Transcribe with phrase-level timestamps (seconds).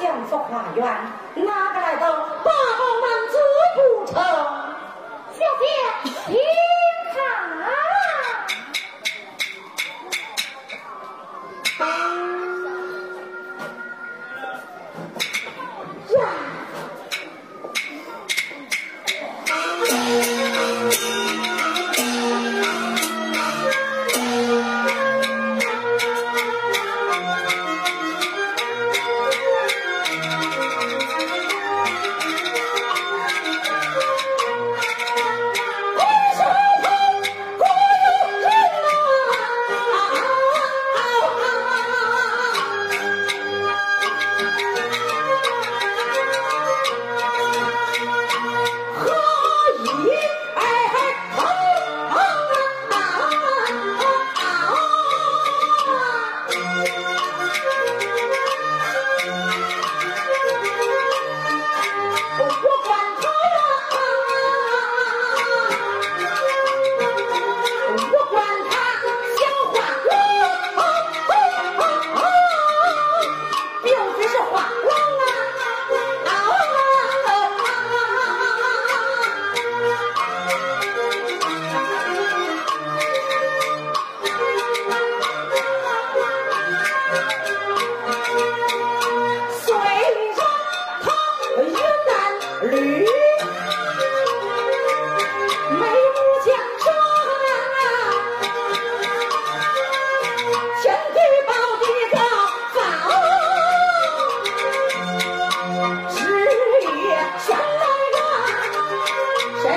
[0.00, 0.86] 江苏花园
[1.34, 2.10] 哪个来到
[2.42, 3.38] 八宝满座
[3.76, 4.14] 不成？
[5.32, 5.64] 小姐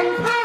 [0.03, 0.42] Hey!